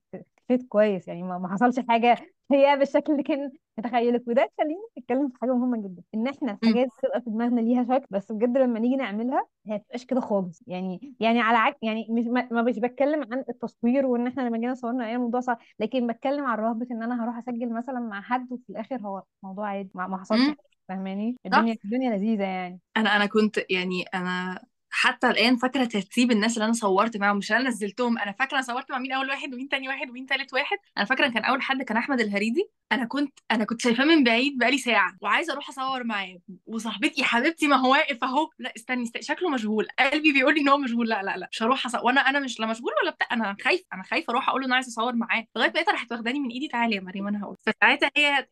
[0.47, 2.17] تفيد كويس يعني ما, ما حصلش حاجة
[2.51, 4.23] سيئة بالشكل اللي كان متخيلك.
[4.27, 6.51] وده خلينا نتكلم في حاجة مهمة جدا إن إحنا.
[6.63, 10.19] الحاجات بتبقى في دماغنا ليها شكل بس بجد لما نيجي نعملها هي ما بتبقاش كده
[10.21, 10.63] خالص.
[10.67, 14.57] يعني يعني على عكس يعني مش ما ما مش بتكلم عن التصوير وإن إحنا لما
[14.57, 18.21] جينا صورنا إيه الموضوع صعب لكن بتكلم عن رهبة إن أنا هروح أسجل مثلا مع
[18.21, 20.51] حد وفي الآخر هو موضوع عادي ما, ما حصلش
[20.88, 21.58] فاهماني؟ صح.
[21.58, 22.79] الدنيا الدنيا لذيذة يعني.
[22.98, 27.51] أنا أنا كنت يعني أنا حتى الآن فاكرة ترتيب الناس اللي أنا صورت معاهم مش
[27.51, 30.53] أنا نزلتهم أنا فاكرة أنا صورت مع مين أول واحد ومين تاني واحد ومين تالت
[30.53, 30.77] واحد.
[30.98, 32.70] أنا فاكرة كان أول حد كان أحمد الهريدي.
[32.91, 37.67] أنا كنت أنا كنت شايفاه من بعيد بقالي ساعة وعايزة أروح أصور معاه وصاحبتي حبيبتي
[37.67, 38.50] ما هو واقف أهو.
[38.60, 39.88] لا استني استني شكله مشغول.
[40.00, 41.10] قلبي بيقول لي إن هو مشغول.
[41.10, 42.01] لا لا لا مش هروح أصور.
[42.03, 43.27] وأنا أنا مش لا مشغول ولا بتاع.
[43.32, 45.46] أنا خايفه أنا خايفه أروح أقول له أنا عايزة أصور معاه.
[45.56, 47.56] لغاية بقيت راحت واخداني من إيدي تعالي يا مريم أنا هقول.
[47.65, 48.48] فساعتها هي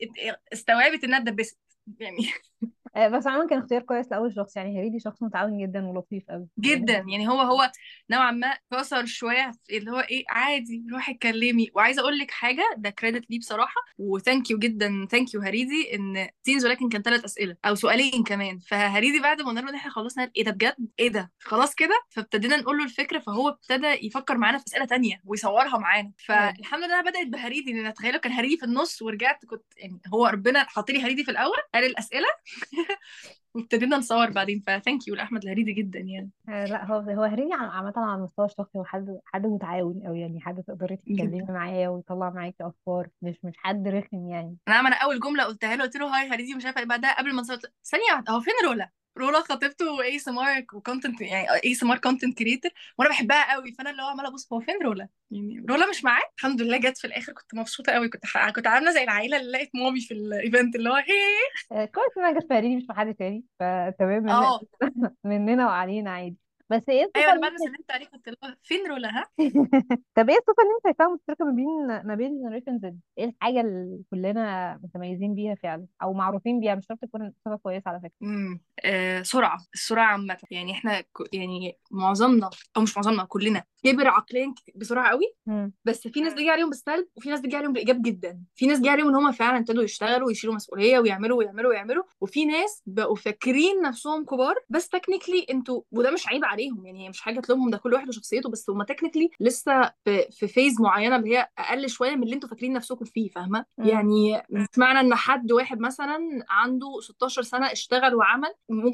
[0.54, 1.60] استوعبت إنها اتدبست.
[2.00, 2.34] يعني
[2.96, 6.48] آه، بس عموما كان اختيار كويس لأول شخص يعني هريدي شخص متعاون جدا ولطيف قوي
[6.60, 6.94] جدا.
[6.94, 7.72] يعني هو هو
[8.12, 11.70] نوعا ما كسر شوية في اللي هو إيه عادي روحي اتكلمي.
[11.75, 13.82] وعايزة أقول لك حاجة ده credit ليه بصراحة.
[13.98, 18.24] و thank you جدا thank you هريدي إن teens ولكن كان ثلاث أسئلة أو سؤالين
[18.24, 18.60] كمان.
[18.60, 22.02] فهريدي بعد ما قلنا له إن إحنا خلصنا إيه ده بجد؟ إيه ده؟ خلاص كده؟
[22.10, 26.12] فابتدينا نقول له الفكرة فهو ابتدى يفكر معانا في أسئلة تانية ويصورها معانا.
[26.18, 30.64] فالحمد لله بدأت بهريدي لأن تخيلوا كان هريدي في النص ورجعت كنت يعني هو ربنا
[30.64, 32.28] حاط لي هريدي في الأول قال الأسئلة.
[33.56, 36.30] وابتدينا نصور بعدين ف thank you لأحمد الهريدي جدا يعني.
[36.50, 40.42] آه، لا هو هو هريدي عامة على المستوى الشخصي هو حد حد متعاون أوي يعني
[40.42, 44.58] حد تقدري تتكلمي معاه ويطلع معاكي أفكار مش مش حد رخم يعني.
[44.68, 47.34] أنا أنا أول جملة قلتها له قلت له hi هريدي مش عارفة إيه بعدها قبل
[47.34, 52.38] ما نصور ثانية واحدة هو فين رولا رولا خطيبته ASMR و content يعني ASMR content
[52.38, 53.72] creator وأنا بحبها قوي.
[53.72, 56.98] فأنا اللي هو عمالة أبص هو فين رولا يعني رولا مش معاه الحمد لله جت
[56.98, 58.09] في الآخر كنت مبسوطة قوي.
[58.09, 58.50] كنت ح...
[58.50, 62.40] كنت عاملة زي العيلة اللي لقيت مامي في ال event اللي هو إيه كويس أنا
[62.40, 63.44] جت في مش في حد تاني.
[63.59, 64.59] فتمام آه.
[65.24, 66.45] مننا وعلينا عادي.
[66.70, 69.24] بس إيه الصفة أيوه أنا اللي بعد ما سلمت كنت اللي هو فين رولا ها؟
[70.16, 73.62] طب إيه الصفة اللي انت شايفاها مشتركة ما بين ما بين Generation Z؟ إيه الحاجة
[73.62, 78.12] اللي كلنا متميزين بيها فعلا أو معروفين بيها؟ مش شرط تكون صفة كويسة على فكرة.
[78.24, 80.38] امم آه سرعة السرعة عامة.
[80.51, 81.34] يعني إحنا ك...
[81.34, 85.74] يعني معظمنا أو مش معظمنا كلنا كبر عقليا بسرعة قوي مم.
[85.86, 88.42] بس في ناس بيجي عليهم بالسلب وفي ناس بيجي عليهم بالايجاب جدا.
[88.56, 92.46] في ناس بيجي عليهم إن هم فعلا ابتدوا يشتغلوا ويشيلوا مسؤولية ويعملوا ويعملوا ويعملوا وفي
[92.46, 97.22] ناس بقوا فاكرين نفسهم كبار بس technically أنتوا وده مش عيب عليهم يعني هي مش
[97.22, 101.37] حاجة تلومهم ده كل واحد وشخصيته بس هم technically لسه في في phase معينة اللي
[101.37, 103.65] هي أقل شوية من اللي أنتوا فاكرين نفسكم فيه فاهمة.
[103.77, 108.53] يعني مش معنى إن حد واحد مثلا عنده 16 سنة اشتغل وعمل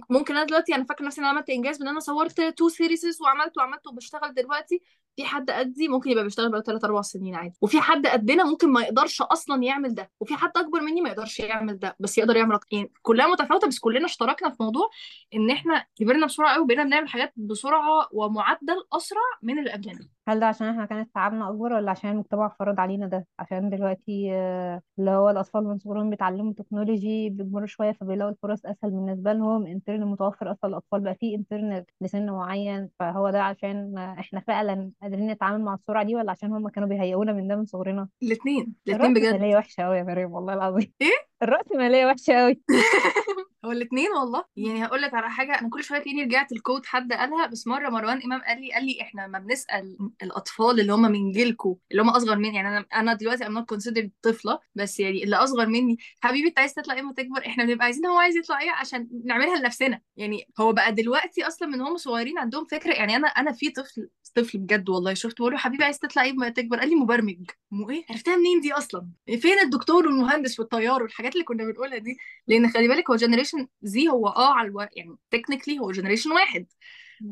[0.09, 3.21] ممكن أنا دلوقتي أنا فاكرة نفسي إن أنا عملت إنجاز بإن أنا صورت two series
[3.21, 4.81] وعملت وعملت وبشتغل دلوقتي
[5.15, 7.53] في حد قدي ممكن يبقى بيشتغل بقاله 3 4 سنين عادي.
[7.61, 10.11] وفي حد قدنا ممكن ما يقدرش أصلا يعمل ده.
[10.19, 12.67] وفي حد أكبر مني ما يقدرش يعمل ده بس يقدر يعمل أكتر.
[12.77, 14.89] يعني كلها متفاوتة بس كلنا اشتركنا في موضوع
[15.35, 20.07] إن إحنا كبرنا بسرعة قوي وبقينا بنعمل حاجات بسرعة ومعدل أسرع من اللي قبلنا.
[20.27, 24.29] هل ده عشان إحنا كانت تعبنا أكبر ولا عشان المجتمع فرض علينا ده؟ عشان دلوقتي
[24.33, 29.67] آه، اللي هو الأطفال من صغرهم بيتعلموا technology بيكبروا شوية فبيلاقوا الفرص أسهل بالنسبة لهم.
[29.67, 35.31] intern متوفر أصلا الأطفال بقى فيه intern لسن معين فهو ده عشان إحنا فعلا قادرين
[35.31, 39.13] نتعامل مع السرعة دي ولا عشان هم كانوا بيهيئونا من ده من صغرنا؟ الاثنين الاثنين
[39.13, 39.23] بجد.
[39.25, 40.93] الرأسمالية وحشة قوي يا مريم والله العظيم.
[41.01, 41.11] إيه؟
[41.43, 42.61] الرأسمالية وحشة قوي
[43.65, 44.43] هو الاثنين والله.
[44.55, 47.67] يعني هقول لك على حاجة أنا كل شوية تلاقيني رجعت ل quote حد قالها بس
[47.67, 51.75] مرة مروان إمام قال لي قال لي إحنا ما بنسأل الأطفال اللي هم من جيلكم
[51.91, 55.35] اللي هم أصغر مني يعني أنا أنا دلوقتي I'm not considered طفلة بس يعني اللي
[55.35, 58.61] أصغر مني حبيبي أنت عايز تطلع إيه ما تكبر؟ إحنا بنبقى عايزين هو عايز يطلع
[58.61, 60.01] إيه عشان نعملها لنفسنا.
[60.17, 64.09] يعني هو بقى دلوقتي أصلا من هم صغيرين عندهم فكرة يعني أنا أنا في طفل
[64.35, 67.49] طفل بجد والله شفت بقول له حبيبي عايز تطلع إيه ما تكبر؟ قال لي مبرمج.
[67.71, 69.07] مو إيه؟ عرفتها منين دي أصلا؟
[69.41, 73.50] فين الدكتور والمهندس والطيار والحاجات اللي كنا بنقولها دي؟ لأن خلي بالك هو Generation
[73.81, 74.79] Z هو آه على ألو...
[74.81, 76.65] يعني technically هو generation واحد.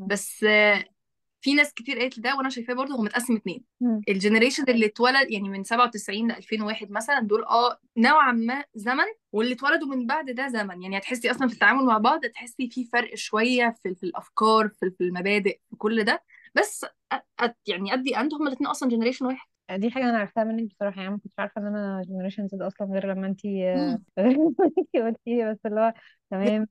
[0.07, 0.45] بس
[1.41, 3.63] في ناس كتير قالت ده وأنا شايفاه برضه هو متقسم اتنين.
[4.09, 9.03] ال generation اللي اتولد يعني من 97 ل 2001 مثلا دول آه نوعا ما زمن
[9.31, 10.81] واللي اتولدوا من بعد ده زمن.
[10.83, 14.91] يعني هتحسي أصلا في التعامل مع بعض تحسي في فرق شوية في, في الأفكار في,
[14.97, 16.23] في المبادئ في كل ده.
[16.55, 17.15] بس أ...
[17.45, 17.53] أ...
[17.67, 19.49] يعني ادي انت هما الاثنين أصلا generation واحد.
[19.77, 22.87] دي حاجة أنا عرفتها منك بصراحة يعني ما كنتش عارفة إن أنا generation Z أصلا
[22.87, 24.03] غير لما أنتي مم.
[24.19, 25.93] غير لما أنتي قلتيلي بس اللي هو
[26.31, 26.67] تمام.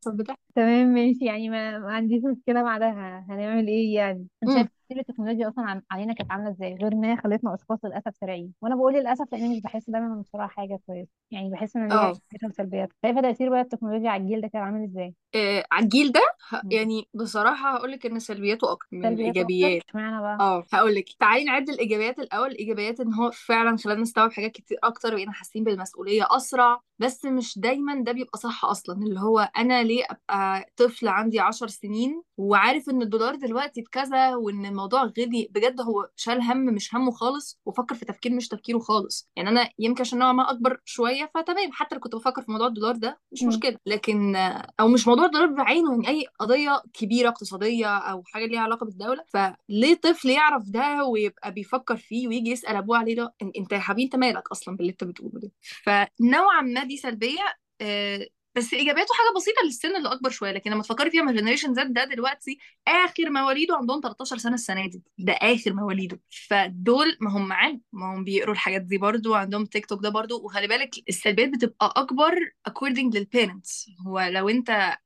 [0.54, 1.24] تمام ماشي.
[1.24, 4.68] يعني ما, ما عنديش مشكلة مع ده ه- هنعمل إيه يعني؟ انت شايف مم.
[4.88, 8.52] تأثير التكنولوجيا أصلا عن- علينا كانت عاملة إزاي غير إن هي خلتنا أشخاص للأسف سريعين.
[8.62, 11.96] وأنا بقول للأسف لأن مش بحس دايما إن بصراحة حاجة كويسة يعني بحس إن ليها
[11.98, 12.06] آه.
[12.08, 16.12] ايجابياتها وسلبياتها شايفة تأثير بقى التكنولوجيا على الجيل ده كان عامل إزاي؟ آه، على الجيل
[16.12, 16.70] ده؟ ه- مم.
[16.72, 19.82] يعني بصراحة هقول لك إن سلبياته أكتر من سلبياته أكتر؟ الإيجابيات.
[19.88, 22.48] إشمعنى بقى؟ آه هقول لك تعالي نعد الإيجابيات الأول.
[22.50, 26.80] الإيجابيات إن هو فعلا خلانا نستوعب حاجات كتير أكتر بقينا حاسين بالمسؤولية أسرع.
[26.98, 28.96] بس مش دايما ده بيبقى صح أصلا.
[28.96, 34.66] اللي هو أنا ليه أبقى طفل عندي عشر سنين وعارف إن الدولار دلوقتي بكذا وإن
[34.66, 39.28] الموضوع غلي بجد هو شال هم مش همه خالص وفكر في تفكير مش تفكيره خالص.
[39.36, 42.66] يعني أنا يمكن عشان نوعا ما أكبر شوية فتمام حتى لو كنت بفكر في موضوع
[42.66, 43.42] الدولار ده مش.
[43.42, 43.76] مشكلة.
[43.86, 44.36] لكن
[44.80, 49.24] أو مش موضوع الدولار بعينه يعني أي قضية كبيرة اقتصادية أو حاجة ليها علاقة بالدولة.
[49.28, 54.04] فليه طفل يعرف ده ويبقى بيفكر فيه ويجي يسأل أبوه عليه؟ ده أنت يا حبيبي
[54.04, 55.52] أنت مالك أصلا باللي أنت بتقوله ده؟
[55.84, 57.54] فنوعا ما دي سلبية.
[57.80, 58.26] آه،
[58.58, 61.92] بس إيجابياته حاجة بسيطة للسن اللي أكبر شوية لكن لما تفكري فيها من جنريشن زد
[61.92, 65.02] ده دلوقتي آخر مواليده عندهم 13 سنة السنة دي.
[65.18, 66.20] ده آخر مواليده.
[66.48, 70.44] فدول ما هم معانا ما هم بيقروا الحاجات دي برضو عندهم تيك توك ده برضو.
[70.44, 72.34] وخلي بالك السلبيات بتبقى أكبر
[72.70, 74.96] according لل parents هو لو أنت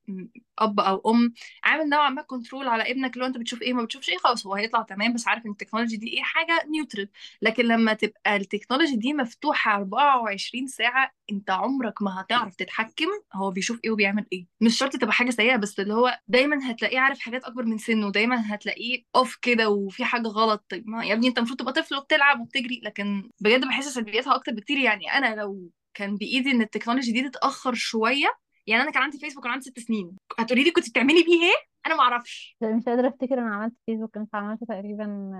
[0.65, 1.33] أب أو أم
[1.65, 4.55] عامل نوعا ما control على ابنك لو أنت بتشوف إيه ما بتشوفش إيه خلاص هو
[4.55, 7.09] هيطلع تمام بس عارف إن ال technology دي إيه حاجة neutral
[7.43, 13.51] لكن لما تبقى ال technology دي مفتوحة 24 ساعة أنت عمرك ما هتعرف تتحكم هو
[13.51, 14.47] بيشوف إيه وبيعمل إيه.
[14.61, 18.13] مش شرط تبقى حاجة سيئة بس اللي هو دايما هتلاقيه عارف حاجات أكبر من سنه
[18.13, 20.65] دايما هتلاقيه off كده وفي حاجة غلط.
[20.69, 24.53] طيب ما يا ابني أنت المفروض تبقى طفل وبتلعب وبتجري لكن بجد بحس سلبياتها أكتر
[24.53, 24.79] بكتير.
[24.79, 28.29] يعني أنا لو كان بإيدي إن ال technology دي تتأخر شوية
[28.67, 30.17] يعني أنا كان عندي فيسبوك وأنا عندي ست سنين.
[30.39, 32.57] هتقولي لي كنت بتعملي بيه إيه؟ أنا ما أعرفش.
[32.63, 35.31] مش قادرة أفتكر أنا عملت فيسبوك إمتى عملته تقريبا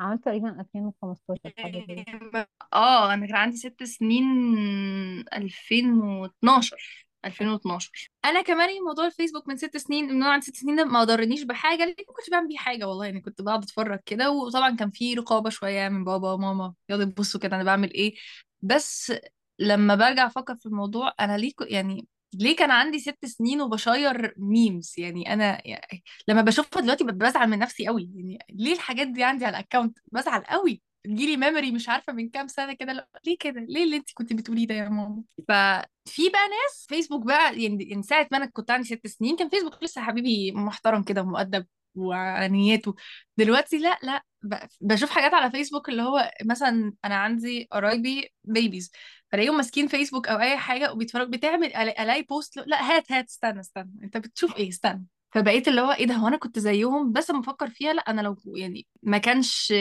[0.00, 2.48] عملته تقريبا 2015 حاجة كده.
[2.72, 4.24] آه أنا كان عندي ست سنين
[5.32, 11.04] 2012 2012 أنا كمان موضوع الفيسبوك من ست سنين من عندي ست سنين ده ما
[11.04, 13.04] ضرنيش بحاجة لأن ما كنتش بعمل بيه حاجة والله.
[13.06, 16.74] يعني كنت بقعد أتفرج كده وطبعا كان في رقابة شوية من بابا وماما.
[16.88, 18.14] يقعدوا يبصوا كده أنا بعمل إيه.
[18.62, 19.12] بس
[19.58, 22.06] لما برجع أفكر في الموضوع أنا ليه يعني
[22.40, 27.58] ليه كان عندي ست سنين وبشير memes يعني أنا يعني لما بشوفها دلوقتي بزعل من
[27.58, 28.10] نفسي قوي.
[28.14, 30.82] يعني ليه الحاجات دي عندي على ال account بزعل قوي.
[31.04, 33.08] تجيلي memory مش عارفة من كام سنة كده.
[33.26, 37.62] ليه كده؟ ليه اللي انت كنت بتقوليه ده يا ماما؟ ففي بقى ناس فيسبوك بقى
[37.62, 41.66] يعني ساعة ما أنا كنت عندي ست سنين كان فيسبوك لسه حبيبي محترم كده ومؤدب
[41.94, 42.94] وعلى نياته
[43.36, 44.24] دلوقتي لا لا
[44.80, 48.92] بشوف حاجات على فيسبوك اللي هو مثلا أنا عندي قرايبي babies
[49.34, 53.90] فلاقيهم ماسكين فيسبوك أو أي حاجة وبيتفرج بتعمل ألاقي post لأ هات هات استنى استنى.
[54.02, 55.04] أنت بتشوف إيه؟ استنى.
[55.32, 58.20] فبقيت اللي هو إيه ده؟ هو أنا كنت زيهم بس لما أفكر فيها لأ أنا
[58.20, 59.74] لو يعني ما كانش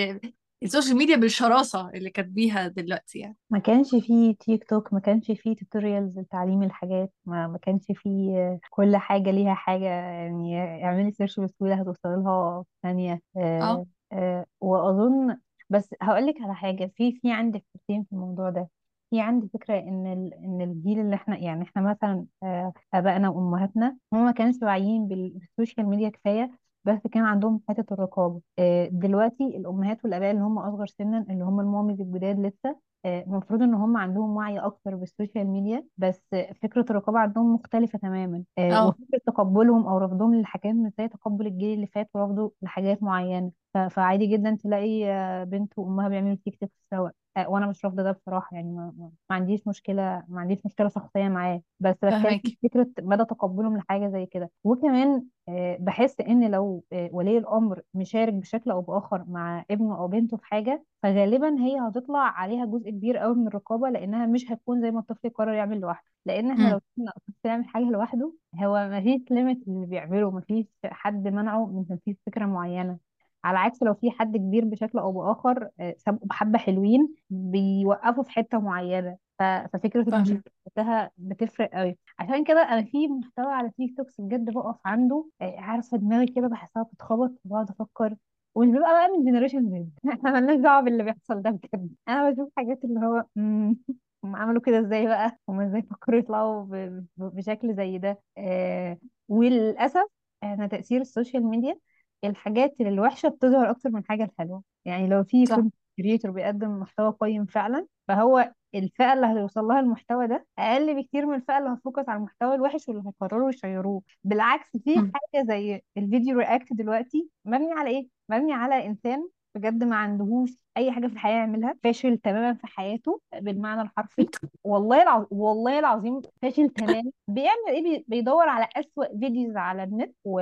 [0.64, 3.38] ال social media بالشراسة اللي كانت بيها دلوقتي يعني.
[3.50, 8.38] ما كانش فيه تيك توك ما كانش فيه tutorials لتعليم الحاجات ما, ما كانش فيه
[8.38, 13.22] آه، كل حاجة ليها حاجة يعني اعملي search بسهولة هتوصلي لها في ثانية.
[13.38, 13.86] آه آه.
[14.14, 15.38] آه وأظن
[15.70, 18.70] بس هقولك على حاجة في في عندي فكرتين في الموضوع ده؟
[19.14, 20.34] في عندي فكرة إن ال...
[20.34, 25.30] إن الجيل اللي إحنا يعني إحنا مثلا آه آبائنا وأمهاتنا هم ما كانوش واعيين بال-
[25.40, 26.52] بال social media كفاية
[26.86, 28.42] بس كان عندهم حتة الرقابة.
[28.60, 33.24] آه دلوقتي الأمهات والآباء اللي هم أصغر سنا اللي هم ال mommies الجداد لسه آه،
[33.24, 36.22] المفروض إن هم عندهم وعي أكتر بال social media بس
[36.64, 38.44] فكرة الرقابة عندهم مختلفة تماما.
[38.58, 38.88] آه، آه.
[38.88, 43.52] وفكرة تقبلهم أو رفضهم للحاجات مش زي تقبل الجيل اللي فات ورفضه لحاجات معينة.
[43.74, 47.10] ف- فعادي جدا تلاقي آه، بنت وأمها بيعملوا تيك توك سوا.
[47.38, 50.90] آه، وأنا مش رافضه ده بصراحة يعني ما, ما ما عنديش مشكلة ما عنديش مشكلة
[50.90, 54.52] شخصيه معاه بس بتكلم في فكرة مدى تقبلهم لحاجة زي كده.
[54.64, 60.08] وكمان آه، بحس إن لو آه، ولي الأمر مشارك بشكل أو بآخر مع ابنه أو
[60.08, 64.82] بنته في حاجة فغالبا هي هتطلع عليها جزء كبير قوي من الرقابة لأنها مش هتكون
[64.82, 66.12] زي ما الطفل يقرر يعمل لوحده.
[66.26, 70.32] لأن إحنا لو امم سيبنا الطفل يعمل حاجة لوحده هو ما فيش ليميت اللي بيعمله
[70.32, 73.13] ما فيش حد منعه من تنفيذ فكرة معينة.
[73.44, 78.32] على عكس لو في حد كبير بشكل أو بآخر آه، سابقه بحبه حلوين بيوقفوا في
[78.32, 79.18] حتة معينة.
[79.40, 80.54] ف- ففكرة المشاركه فاهمك.
[80.66, 85.60] وقتها بتفرق قوي عشان كده أنا في محتوى على تيك توك بجد بقف عنده آه،
[85.60, 88.16] عارفة دماغي كده بحسها بتتخبط وبقعد أفكر.
[88.56, 91.96] ومش بيبقى بقى من جنريشن زد إحنا مالناش دعوة باللي بيحصل ده بجد.
[92.08, 93.78] أنا بشوف حاجات اللي هو مم،
[94.24, 98.98] هم عملوا كده إزاي بقى؟ هم إزاي فكروا يطلعوا ب- ب- بشكل زي ده؟ آه
[99.28, 100.06] وللأسف
[100.44, 101.80] أنا تأثير ال social media
[102.24, 104.64] الحاجات اللي الوحشة بتظهر أكتر من الحاجة الحلوة.
[104.86, 105.56] يعني لو في صح.
[105.56, 111.26] content creator بيقدم محتوى قيم فعلا فهو الفئة اللي هيوصل لها المحتوى ده أقل بكتير
[111.26, 114.02] من الفئة اللي هت focus على المحتوى الوحش واللي هيقرروا يشيروه.
[114.24, 119.84] بالعكس في حاجة زي ال video react دلوقتي مبني على إيه؟ مبني على إنسان بجد
[119.84, 121.76] ما عندهوش أي حاجة في الحياة يعملها.
[121.84, 124.28] فاشل تماما في حياته بالمعنى الحرفي.
[124.64, 127.12] والله العظيم والله العظيم فاشل تماما.
[127.28, 130.36] بيعمل إيه؟ بي- بيدور على أسوأ videos على النت و...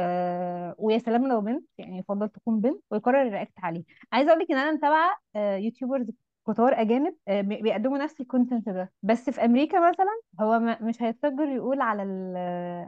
[0.78, 3.84] ويا سلام لو بنت يعني يفضل تكون بنت ويقرر ال react عليه.
[4.14, 6.10] عايزة أقول لك إن أنا متابعة آه، YouTubers
[6.54, 8.92] كتار أجانب آه، بي- بيقدموا نفس ال content ده.
[9.04, 12.38] بس في أمريكا مثلا هو ما مش هيتفجر يقول على ال...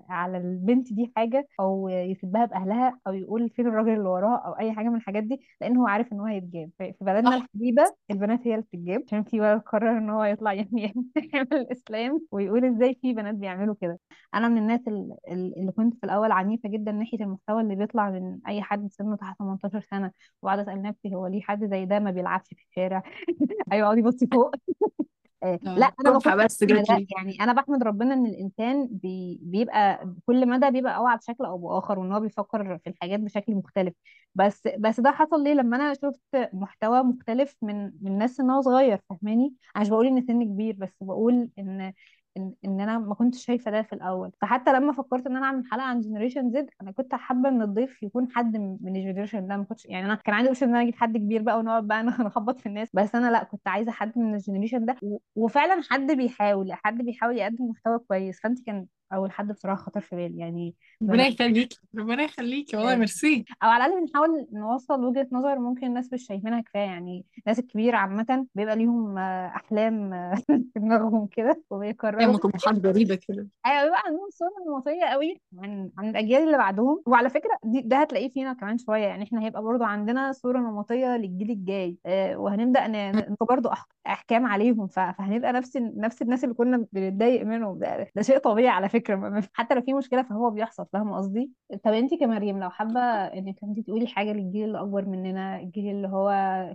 [0.10, 4.74] على البنت دي حاجة أو يسبها بأهلها أو يقول فين الراجل اللي وراها أو أي
[4.74, 6.70] حاجة من الحاجات دي لأن هو عارف إن هو هيتجاب.
[6.78, 7.36] في في بلدنا صح.
[7.38, 10.88] الحبيبة البنات هي اللي بتتجاب عشان في ولد قرر إن هو يطلع يعني
[11.34, 14.00] يعمل الاسلام ويقول إزاي في بنات بيعملوا كده.
[14.36, 18.10] أنا من الناس ال- ال- اللي كنت في الأول عنيفة جدا ناحية المحتوى اللي بيطلع
[18.10, 22.00] من أي حد سنه تحت 18 سنة وقاعده أسأل نفسي هو ليه حد زي ده
[22.00, 23.04] ما بيلعبش في الشارع؟
[23.72, 24.56] أيوه يبصي فوق.
[25.44, 29.40] آه، لا آه، أنا تحفة بس جات لي يعني أنا بحمد ربنا إن الإنسان بي
[29.42, 33.94] بيبقى كل مدى بيبقى أوعى بشكل أو بآخر وإن هو بيفكر في الحاجات بشكل مختلف.
[34.36, 39.00] بس بس ده حصل ليه؟ لما أنا شفت محتوى مختلف من من ناس سنها صغير
[39.10, 41.94] فاهماني؟ أنا مش بقول إن سن كبير بس بقول إن
[42.38, 44.32] ان إن أنا ما كنتش شايفة ده في الأول.
[44.42, 48.04] فحتى لما فكرت إن أنا أعمل حلقة عن generation Z أنا كنت حابة إن الضيف
[48.04, 49.58] يكون حد من ال generation ده.
[49.58, 52.04] ما كنتش يعني أنا كان عندي option إن أنا أجيب حد كبير بقى ونقعد بقى
[52.28, 52.90] نخبط في الناس.
[52.94, 54.96] بس أنا لأ كنت عايزة حد من ال generation ده.
[55.36, 58.40] وفعلا حد بيحاول حد بيحاول يقدم محتوى كويس.
[58.42, 63.46] فانت كان أول حد بصراحة خطر في بالي يعني ربنا يخليكي ربنا يخليكي والله ميرسي.
[63.64, 67.98] أو على الأقل بنحاول نوصل وجهة نظر ممكن الناس مش شايفينها كفاية يعني الناس الكبيرة
[67.98, 70.36] عامة بيبقى ليهم آه، أحلام آه،
[70.74, 72.38] في دماغهم كده هي وبيقرروا.
[72.38, 73.48] طموحات غريبة كده.
[73.66, 77.04] أيوه بيبقى عندهم صورة نمطية قوي عن عن الأجيال اللي بعدهم.
[77.08, 81.18] وعلى فكرة دي ده هتلاقيه فينا كمان شوية يعني إحنا هيبقى برضو عندنا صورة نمطية
[81.18, 83.70] للجيل الجاي آه وهنبدأ ن- ن- برضو
[84.08, 87.80] أحكام عليهم فهنبقى نفس نفس الناس اللي كنا بنتضايق منهم.
[87.80, 89.03] ده, ده شيء طبيعي على فكرة.
[89.12, 91.52] ما- حتى لو في مشكلة فهو بيحصل فاهمه قصدي؟
[91.84, 96.08] طب انت كمريم لو حابة انك انت تقولي حاجة للجيل اللي اكبر مننا الجيل اللي
[96.08, 96.32] هو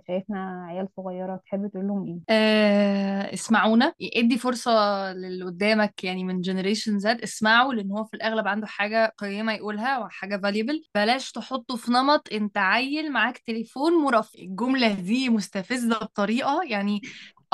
[0.07, 3.93] شايفنا عيال صغيرة تحبي تقول لهم إيه؟ آه اسمعونا.
[4.15, 4.71] ادي فرصة
[5.13, 7.21] للي قدامك يعني من generation Z.
[7.21, 12.27] اسمعوا لأن هو في الأغلب عنده حاجة قيمة يقولها وحاجة valuable بلاش تحطه في نمط
[12.33, 14.39] انت عيل معاك تليفون مرفه.
[14.39, 17.01] الجملة دي مستفزة بطريقة يعني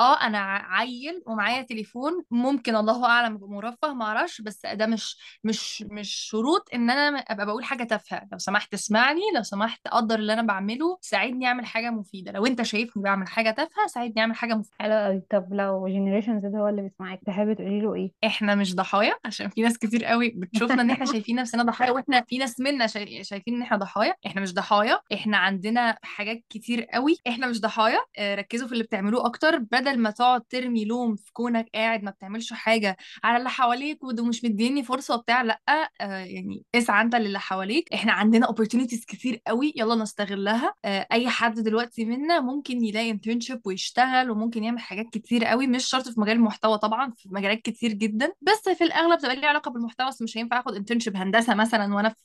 [0.00, 5.18] آه أنا عيل ومعايا تليفون ممكن الله أعلم أبقى مرفه ما أعرفش بس ده مش
[5.44, 8.28] مش مش شروط إن أنا أبقى بقول حاجة تافهة.
[8.32, 12.32] لو سمحت اسمعني لو سمحت قدر اللي أنا بعمله ساعدني أعمل حاجة مفيدة.
[12.32, 16.40] لو أنت شايفني بعمل حاجة تافهة ساعدني أعمل حاجة مفيده حلو قوي طب لو generation
[16.40, 20.04] Z هو اللي بيسمعك تحبي تقولي له إيه؟ إحنا مش ضحايا عشان في ناس كتير
[20.04, 23.76] قوي بتشوفنا إن إحنا شايفين نفسنا ضحايا وإحنا في ناس منا شاي- شايفين إن إحنا
[23.76, 24.14] ضحايا.
[24.26, 28.84] إحنا مش ضحايا إحنا عندنا حاجات كتير قوي إحنا مش ضحايا آه ركزوا في اللي
[28.84, 33.50] بتعملوه أكتر بدل ما تقعد ترمي لوم في كونك قاعد ما بتعملش حاجة على اللي
[33.50, 35.60] حواليك وده مش مديني فرصة وبتاع لأ
[36.00, 37.94] آه يعني اسعى أنت للي حواليك.
[37.94, 40.74] إحنا عندنا opportunities كتير قوي يلا نستغلها.
[40.84, 45.84] آه أي حد دلوقتي منا ممكن يلاقي internship ويشتغل وممكن يعمل حاجات كتير قوي مش
[45.86, 48.32] شرط في مجال المحتوى طبعا في مجالات كتير جدا.
[48.42, 52.08] بس في الأغلب تبقى ليها علاقة بالمحتوى بس مش هينفع آخد انترنشيب هندسة مثلا وأنا
[52.08, 52.16] في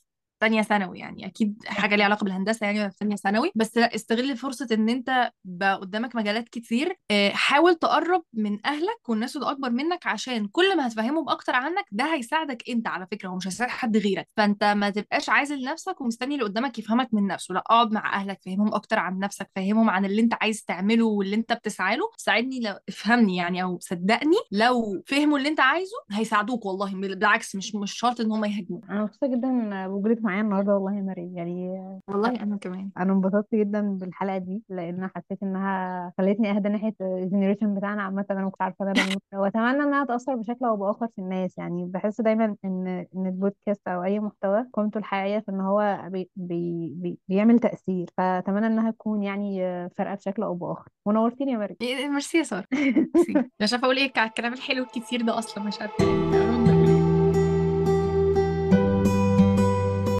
[0.42, 1.26] تانية ثانوي يعني.
[1.26, 3.52] أكيد حاجة ليها علاقة بالهندسة يعني وأنا في تانية ثانوي.
[3.54, 6.96] بس استغل فرصة إن أنت بقى قدامك مجالات كتير.
[7.10, 11.84] آه، حاول تقرب من أهلك والناس اللي أكبر منك عشان كل ما هتفهمهم أكتر عنك
[11.92, 14.28] ده هيساعدك أنت على فكرة هو مش هيساعد حد غيرك.
[14.36, 17.54] فأنت ما تبقاش عازل نفسك ومستني اللي قدامك يفهمك من نفسه.
[17.54, 21.36] لا اقعد مع أهلك فهمهم أكتر عن نفسك فهمهم عن اللي أنت عايز تعمله واللي
[21.36, 22.04] أنت بتسعى له.
[22.16, 26.94] ساعدني لو افهمني يعني أو صدقني لو فهموا اللي أنت عايزه هيساعدوك والله.
[26.94, 28.84] بالعكس مش مش شرط إن هم يهاجموك.
[28.90, 31.36] أنا مبسوطة جدا بوجودك معايا النهارده والله يا مريم.
[31.36, 31.68] يعني
[32.08, 32.90] والله أنا كمان.
[32.98, 38.24] أنا انبسطت جدا بالحلقة دي لأن حسيت إنها خلتني أهدى ناحية ال generation بتاعنا عامة
[38.30, 41.58] أنا ما كنتش عارفة ده بموت وأتمنى إنها تأثر بشكل أو بآخر في الناس.
[41.58, 46.30] يعني بحس دايما إن إن البودكاست أو أي محتوى قيمته الحقيقية في إن هو بي
[46.36, 48.06] بي بي بيعمل تأثير.
[48.16, 50.88] فأتمنى إنها تكون يعني فارقة بشكل أو بآخر.
[51.06, 51.76] ونورتيني يا مريم.
[51.80, 52.66] إيه، ميرسي يا سارة.
[52.72, 53.32] ميرسي.
[53.60, 56.41] مش عارفة أقول إيه على الكلام الحلو الكتير ده أصلا مش عارفة.